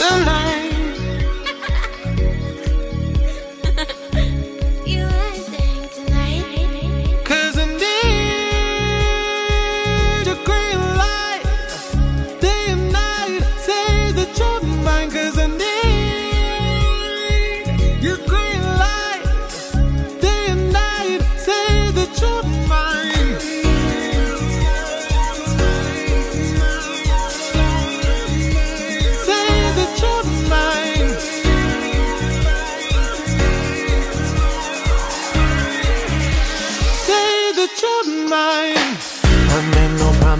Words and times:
tonight 0.00 0.59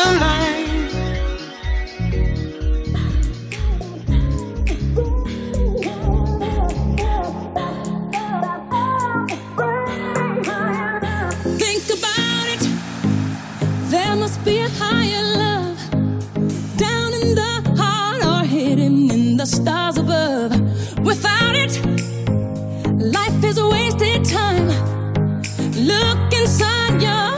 Think 0.00 0.16
about 11.98 12.46
it. 12.48 12.62
There 13.90 14.16
must 14.16 14.42
be 14.42 14.60
a 14.60 14.68
higher 14.70 15.22
love 15.36 15.76
down 16.78 17.12
in 17.12 17.34
the 17.34 17.62
heart 17.76 18.24
or 18.24 18.42
hidden 18.46 19.10
in 19.10 19.36
the 19.36 19.44
stars 19.44 19.98
above. 19.98 20.58
Without 21.04 21.54
it, 21.54 21.78
life 22.98 23.44
is 23.44 23.58
a 23.58 23.68
wasted 23.68 24.24
time. 24.24 24.68
Look 25.74 26.32
inside 26.32 27.02
your 27.02 27.29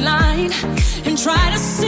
line 0.00 0.52
and 1.04 1.18
try 1.18 1.50
to 1.50 1.58
see 1.58 1.87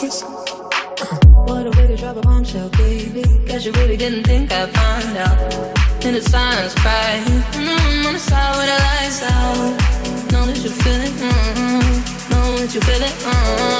kiss. 0.00 0.22
What 1.48 1.66
a 1.66 1.70
way 1.76 1.86
to 1.86 1.96
drop 1.96 2.16
a 2.16 2.20
bombshell, 2.22 2.70
baby. 2.70 3.22
Cause 3.46 3.66
you 3.66 3.72
really 3.72 3.98
didn't 3.98 4.24
think 4.24 4.50
I'd 4.50 4.70
find 4.70 5.16
out. 5.18 6.04
In 6.04 6.14
the 6.14 6.22
silence, 6.22 6.74
crying. 6.76 7.24
Mm-hmm, 7.24 8.06
on 8.06 8.14
the 8.14 8.18
side 8.18 8.56
where 8.56 8.68
the 8.72 8.78
lights 8.88 9.22
out. 9.22 10.32
Know 10.32 10.46
that 10.46 10.58
you 10.64 10.70
feel 10.70 11.00
it. 11.08 11.12
Mm-hmm. 11.24 12.32
Know 12.32 12.56
that 12.58 12.74
you 12.74 12.80
feel 12.80 13.02
it. 13.02 13.12
Mm-hmm. 13.12 13.79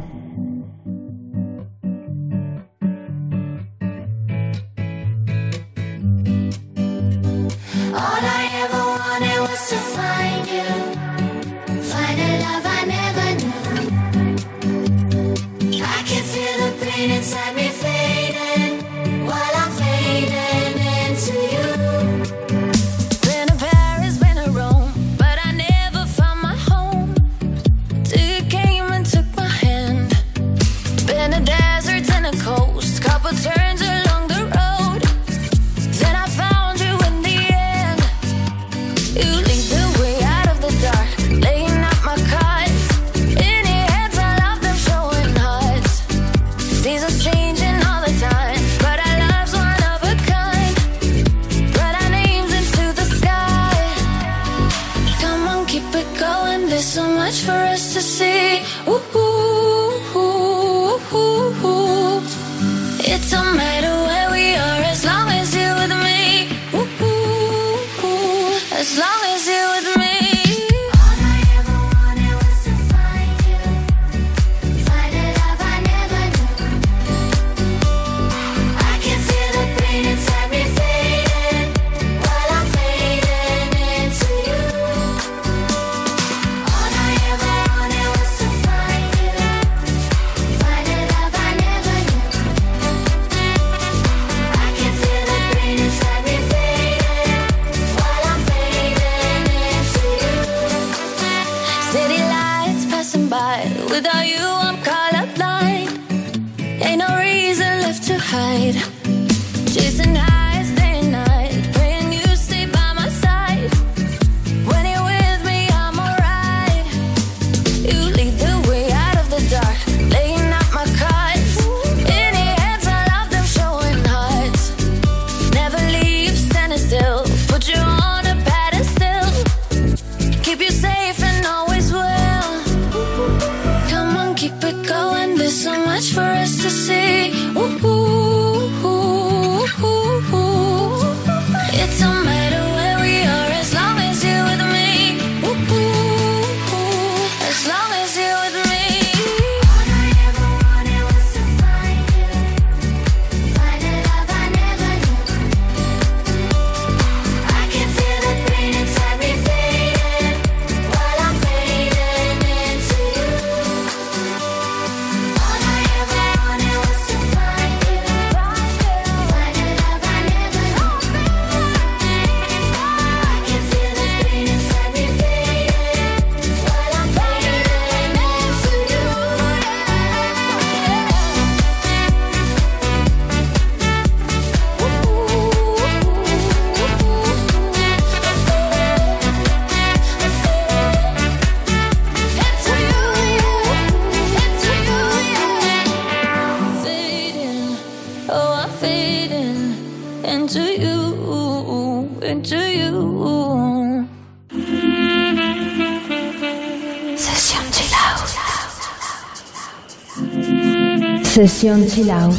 Sesión 211.41 211.87
Chill 211.87 212.11
Out 212.11 212.35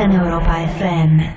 en 0.00 0.12
Europa 0.12 0.62
FM. 0.62 1.33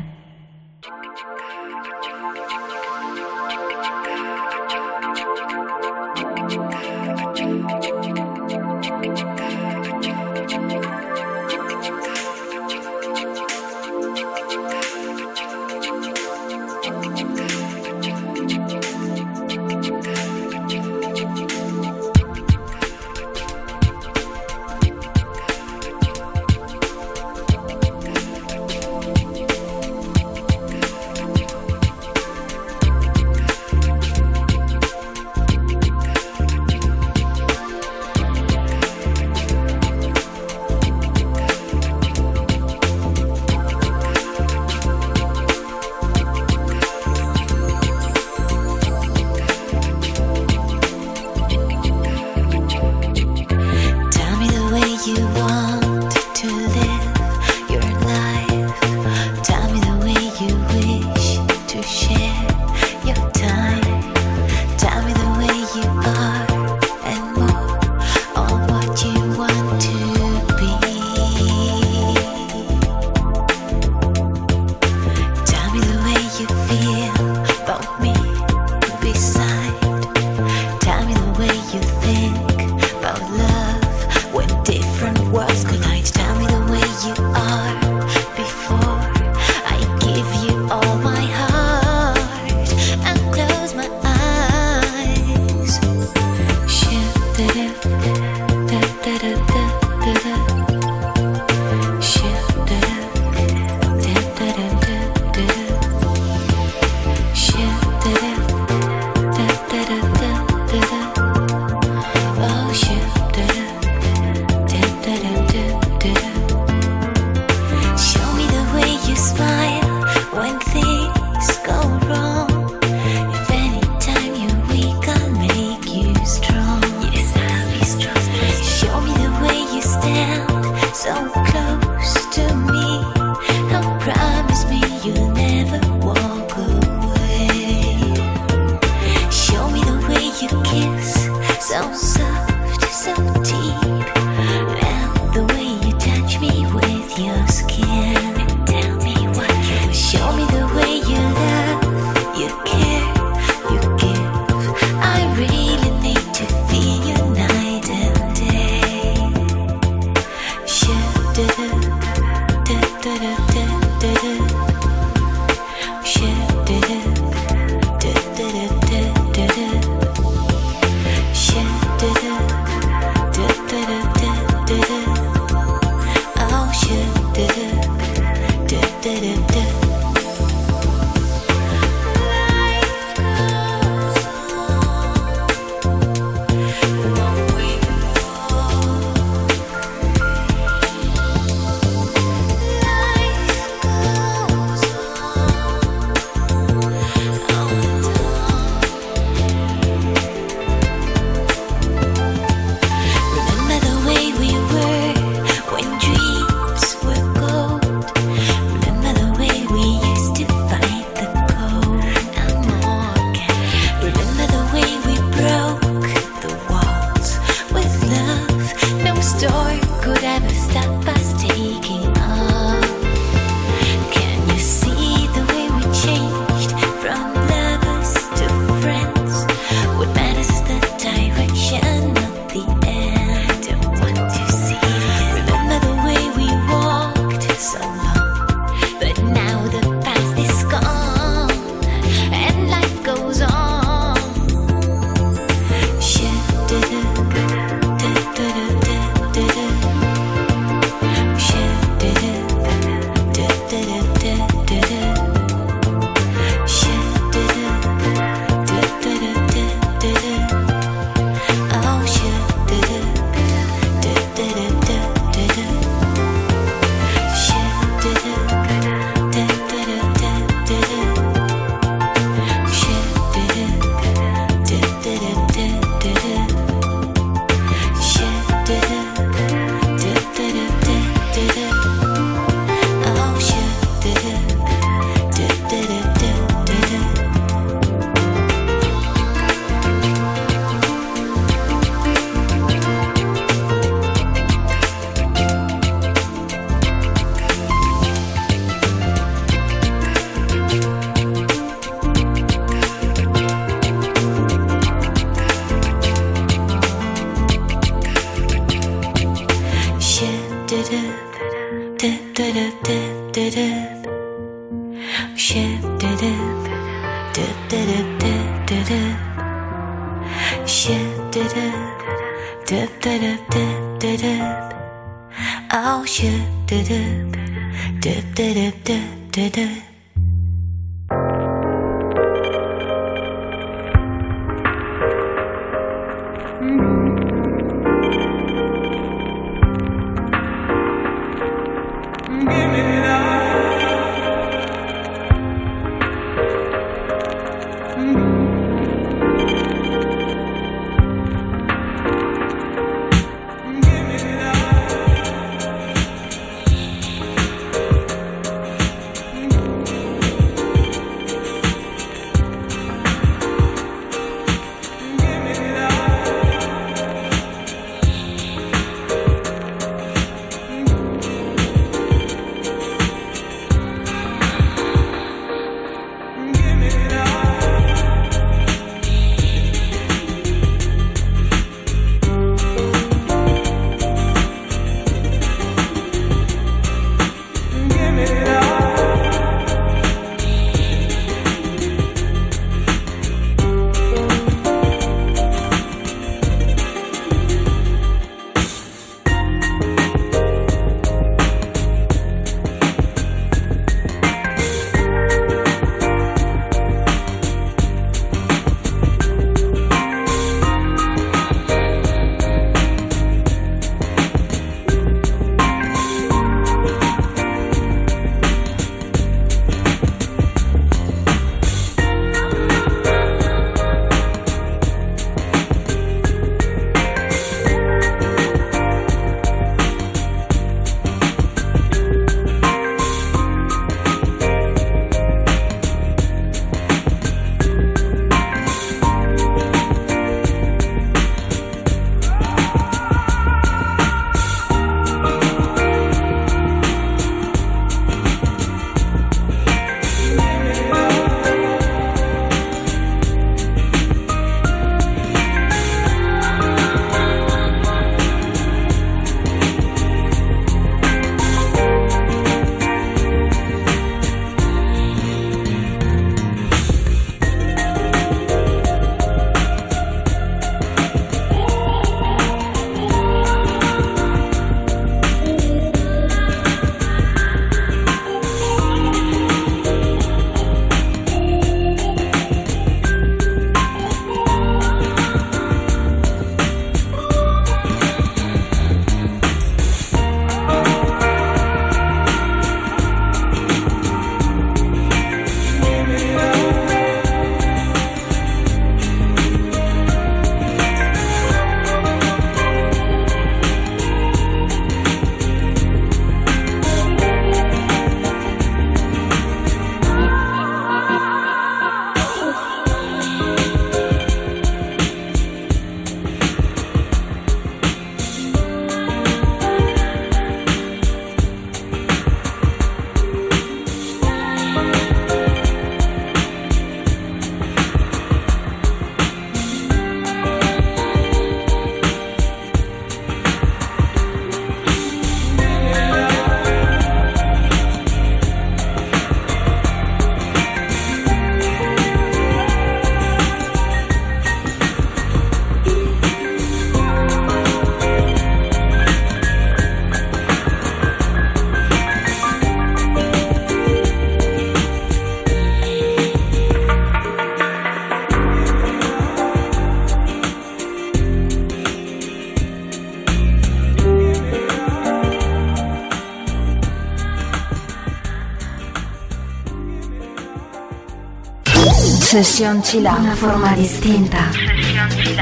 Sesión 572.37 572.83
Chila, 572.83 573.15
una 573.15 573.35
forma 573.35 573.75
distinta 573.75 574.51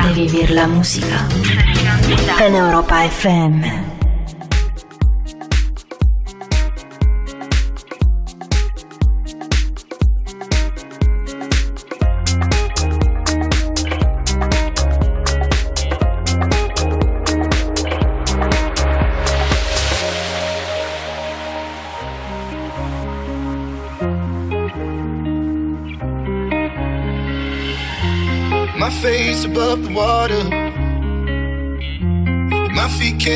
de 0.06 0.14
vivir 0.14 0.52
la 0.52 0.66
música 0.66 1.28
en 2.40 2.56
Europa 2.56 3.04
FM. 3.04 3.85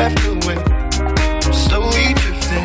wave 0.00 0.12
after 0.12 0.34
wave, 0.46 1.54
slowly 1.54 2.14
drifting. 2.14 2.64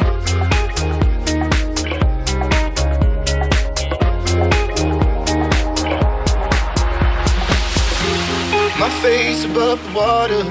My 8.79 8.89
face 9.01 9.45
above 9.45 9.83
the 9.83 9.91
water. 9.93 10.43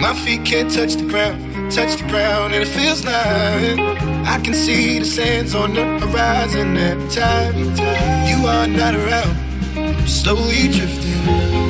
My 0.00 0.14
feet 0.14 0.44
can't 0.44 0.72
touch 0.72 0.94
the 0.94 1.06
ground, 1.06 1.70
touch 1.70 2.00
the 2.00 2.08
ground, 2.08 2.54
and 2.54 2.62
it 2.62 2.68
feels 2.68 3.04
like 3.04 3.78
I 4.26 4.40
can 4.42 4.54
see 4.54 4.98
the 4.98 5.04
sands 5.04 5.54
on 5.54 5.74
the 5.74 5.84
horizon 6.00 6.76
every 6.76 7.08
time 7.10 7.54
you 8.26 8.46
are 8.46 8.66
not 8.66 8.94
around. 8.94 9.36
I'm 9.76 10.06
slowly 10.06 10.68
drifting 10.68 11.28
away, 11.28 11.54
away. 11.54 11.69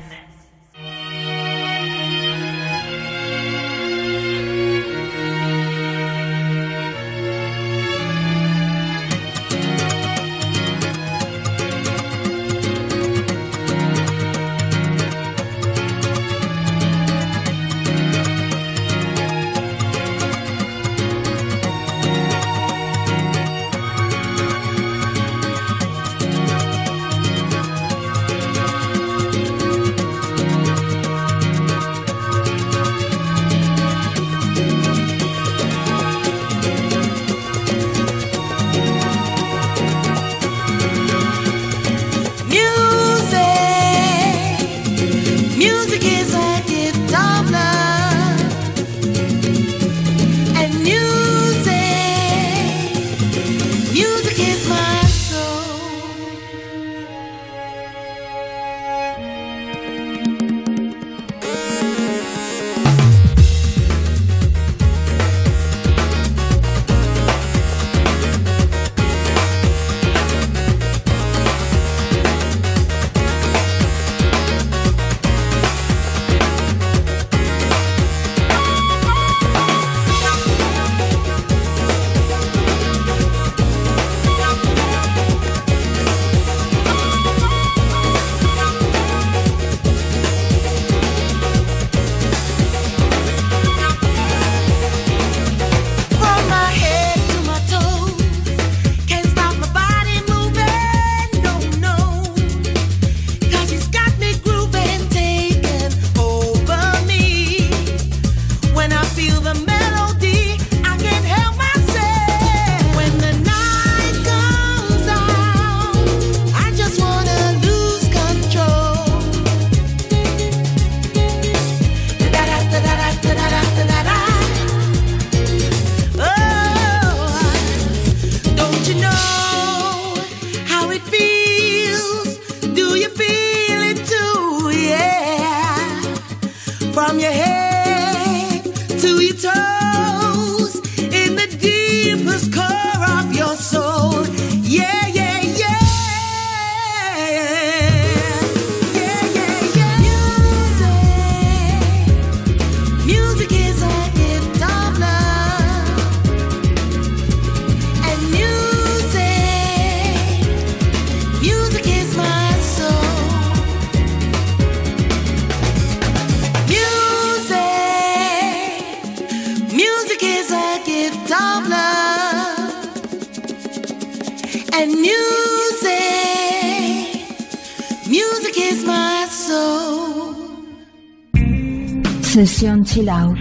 Chill 182.91 183.09
Out 183.09 183.40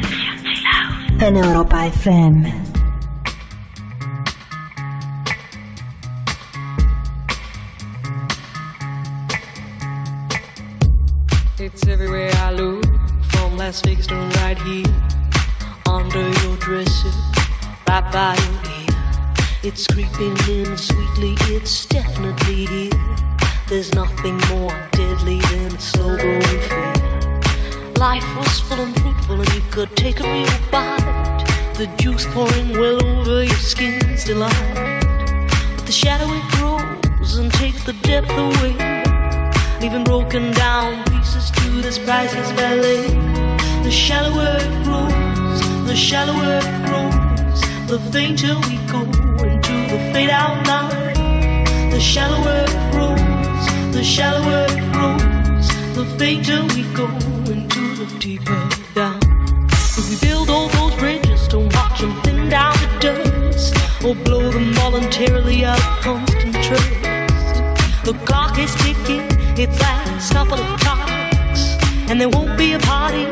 clock 68.41 68.59
is 68.59 68.74
ticking, 68.76 69.26
its 69.59 69.78
last 69.80 70.32
couple 70.32 70.59
of 70.59 70.80
clocks, 70.80 71.62
and 72.09 72.18
there 72.18 72.30
won't 72.30 72.57
be 72.57 72.72
a 72.72 72.78
party 72.78 73.26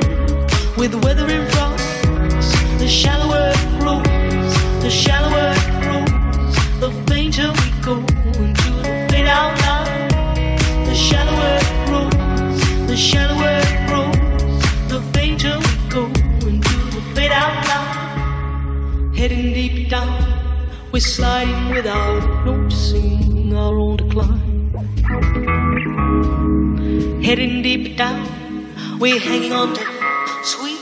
with 0.77 0.91
the 0.91 1.01
weather 1.03 1.29
in 1.37 1.45
front. 1.53 1.79
The 2.83 2.89
shallower 3.01 3.53
it 3.57 3.65
grows, 3.81 4.55
the 4.85 4.91
shallower 4.91 5.47
it 5.59 5.67
grows, 5.83 6.55
the 6.83 6.91
fainter 7.09 7.49
we 7.61 7.69
go 7.89 7.95
into 8.45 8.71
the 8.85 8.93
fade 9.09 9.31
out 9.39 9.55
line. 9.65 10.09
The 10.89 10.95
shallower 10.95 11.53
it 11.63 11.71
grows, 11.87 12.61
the 12.91 12.97
shallower 13.09 13.55
it 13.65 13.79
grows, 13.89 14.61
the 14.93 15.01
fainter 15.15 15.55
we 15.67 15.75
go 15.97 16.05
into 16.51 16.77
the 16.97 17.03
fade 17.15 17.33
out 17.33 17.57
line. 17.71 19.15
Heading 19.15 19.55
deep 19.55 19.89
down, 19.89 20.21
we're 20.93 21.01
sliding 21.01 21.71
without 21.71 22.45
noticing 22.45 23.57
our 23.57 23.79
own 23.79 23.97
decline. 23.97 24.58
Heading 27.25 27.63
deep 27.63 27.97
down, 27.97 28.29
we're 28.99 29.19
hanging 29.19 29.55
on 29.55 29.73
to 29.73 29.83
sweet 30.45 30.78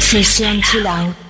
Sesión 0.00 0.62
Chill 0.62 0.86
Out. 0.86 1.29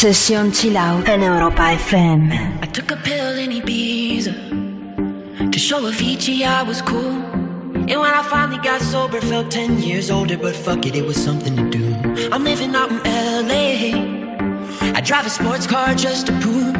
Sesión 0.00 0.50
Chill 0.50 0.78
Out 0.78 1.10
en 1.10 1.22
Europa 1.22 1.74
FM. 1.74 2.32
I 2.62 2.66
took 2.72 2.90
a 2.90 2.96
pill 2.96 3.36
in 3.36 3.50
Ibiza 3.50 4.32
to 5.52 5.58
show 5.58 5.82
Avicii 5.82 6.42
I 6.42 6.62
was 6.62 6.80
cool. 6.80 7.20
And 7.74 8.00
when 8.00 8.14
I 8.14 8.22
finally 8.22 8.56
got 8.62 8.80
sober, 8.80 9.20
felt 9.20 9.50
10 9.50 9.82
years 9.82 10.10
older, 10.10 10.38
but 10.38 10.56
fuck 10.56 10.86
it, 10.86 10.96
it 10.96 11.04
was 11.04 11.22
something 11.22 11.54
to 11.54 11.68
do. 11.68 11.84
I'm 12.32 12.44
living 12.44 12.74
out 12.74 12.90
in 12.90 12.98
LA. 13.46 14.94
I 14.96 15.02
drive 15.02 15.26
a 15.26 15.28
sports 15.28 15.66
car 15.66 15.94
just 15.94 16.28
to 16.28 16.32
prove 16.40 16.70
I'm 16.74 16.76
a 16.76 16.79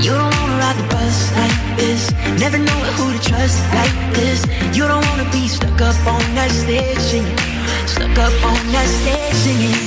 You 0.00 0.12
don't 0.12 0.34
wanna 0.34 0.58
ride 0.58 0.76
the 0.76 0.86
bus 0.88 1.32
like 1.36 1.76
this. 1.76 2.10
Never 2.40 2.58
know 2.58 2.80
who 2.96 3.12
to 3.12 3.20
trust 3.28 3.58
like 3.74 3.94
this. 4.14 4.46
You 4.76 4.88
don't 4.88 5.04
wanna 5.08 5.28
be 5.30 5.48
stuck 5.48 5.80
up 5.80 5.98
on 6.06 6.22
that 6.34 6.50
stage 6.50 6.98
singing. 6.98 7.38
Stuck 7.86 8.16
up 8.18 8.34
on 8.44 8.60
that 8.72 8.88
stage 8.88 9.34
singing. 9.44 9.80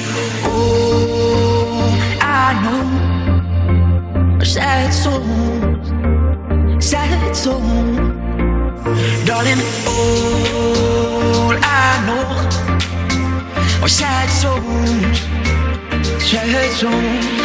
Oh, 0.45 1.89
I 2.21 2.53
know 2.63 3.05
sad 4.45 4.93
soul, 4.93 5.23
sad 6.79 7.35
soul. 7.35 7.61
Darling, 9.25 9.61
all 9.87 11.57
I 11.61 11.89
know 12.05 12.25
are 13.83 13.89
sad 13.89 14.29
souls, 14.29 15.19
sad 16.21 16.71
souls. 16.73 17.44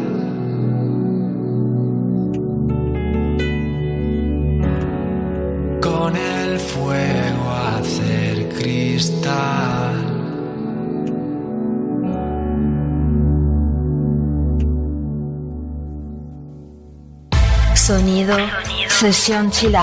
Sesión 18.87 19.49
chill 19.51 19.75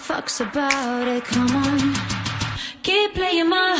fucks 0.00 0.40
about 0.40 1.06
it. 1.08 1.24
Come 1.24 1.54
on. 1.56 1.94
Keep 2.82 3.14
playing 3.14 3.48
my 3.48 3.79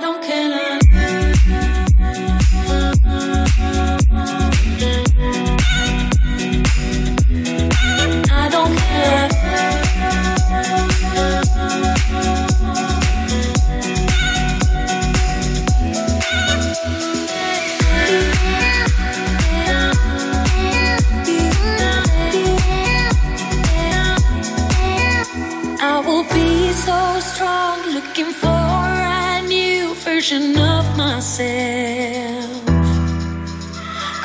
don't 0.00 0.22
care. 0.22 0.77
version 30.28 30.58
of 30.58 30.96
myself. 30.96 32.66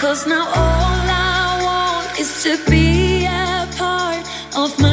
Cause 0.01 0.27
now 0.27 0.45
all 0.47 1.01
I 1.09 1.59
want 1.63 2.19
is 2.19 2.43
to 2.43 2.57
be 2.69 3.25
a 3.25 3.67
part 3.77 4.27
of 4.57 4.77
my. 4.79 4.92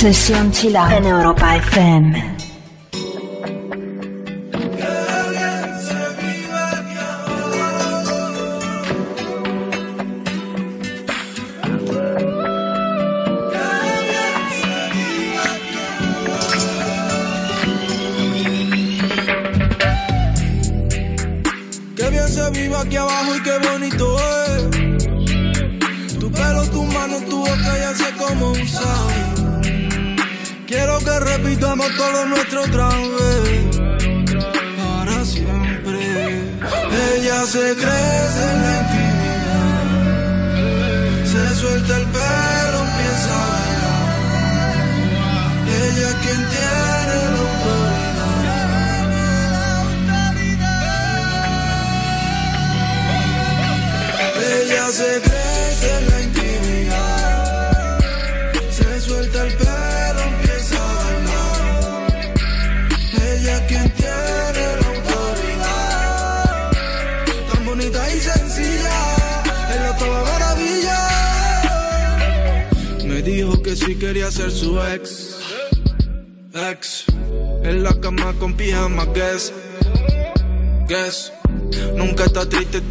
Session 0.00 0.50
Chill 0.50 0.74
Out 0.76 0.92
en 0.92 1.04
Europa 1.04 1.56
FM. 1.56 2.29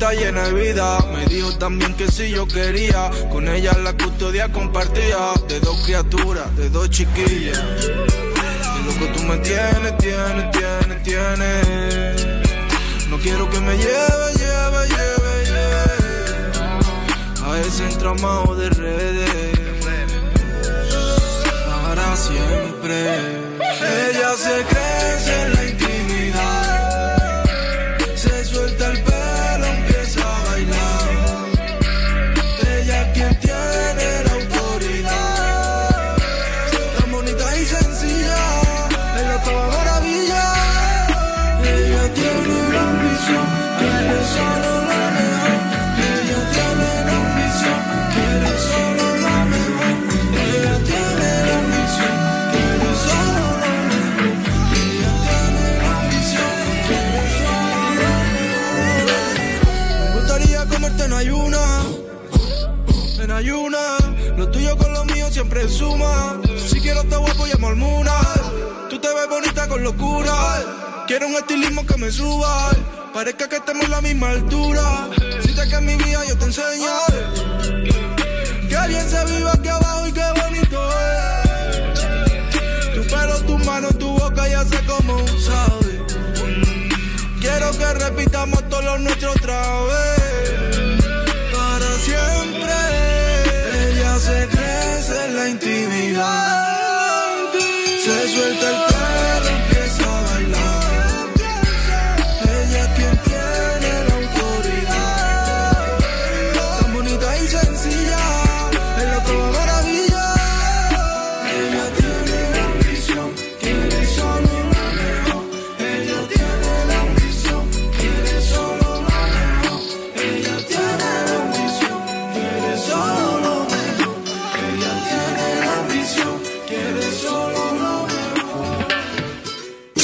llena 0.07 0.43
de 0.43 0.53
vida. 0.53 0.99
Me 1.13 1.26
dijo 1.26 1.51
también 1.57 1.93
que 1.95 2.07
si 2.07 2.30
yo 2.30 2.47
quería, 2.47 3.11
con 3.31 3.47
ella 3.47 3.73
la 3.73 3.93
custodia 3.93 4.51
compartía. 4.51 5.34
De 5.47 5.59
dos 5.59 5.77
criaturas, 5.85 6.55
de 6.55 6.69
dos 6.69 6.89
chiquillas. 6.89 7.61
Y 8.77 8.84
lo 8.85 8.93
que 8.99 9.07
tú 9.13 9.23
me 9.23 9.38
tienes, 9.38 9.97
tienes, 9.97 10.51
tienes, 10.51 11.03
tienes. 11.03 12.26
No 13.09 13.17
quiero 13.17 13.49
que 13.49 13.59
me 13.59 13.76
lleve, 13.77 14.34
lleve, 14.38 14.88
lleve, 14.88 15.45
lleve. 15.45 15.91
A 17.45 17.59
ese 17.59 17.85
entramado 17.85 18.55
de 18.55 18.69
redes. 18.69 19.59
Para 21.67 22.15
siempre. 22.15 23.28
estilismo 71.40 71.86
que 71.86 71.98
me 71.98 72.11
suba. 72.11 72.72
Parezca 73.14 73.49
que 73.49 73.57
estamos 73.57 73.84
en 73.86 73.91
la 73.91 74.02
misma 74.02 74.30
altura. 74.30 75.10
Si 75.41 75.53
te 75.56 75.68
que 75.68 75.76
en 75.76 75.86
mi 75.86 75.95
vida 75.95 76.22
yo 76.28 76.38
te 76.38 76.45
enseño. 76.45 76.98